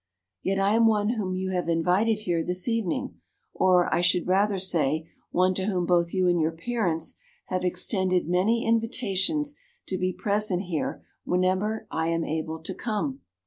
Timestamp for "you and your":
6.11-6.53